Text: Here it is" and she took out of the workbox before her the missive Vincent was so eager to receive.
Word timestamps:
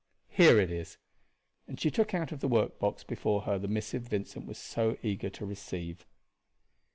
Here 0.31 0.59
it 0.59 0.71
is" 0.71 0.97
and 1.67 1.79
she 1.79 1.91
took 1.91 2.15
out 2.15 2.31
of 2.31 2.39
the 2.39 2.47
workbox 2.49 3.03
before 3.05 3.43
her 3.43 3.59
the 3.59 3.67
missive 3.67 4.01
Vincent 4.01 4.47
was 4.47 4.57
so 4.57 4.97
eager 5.03 5.29
to 5.29 5.45
receive. 5.45 6.07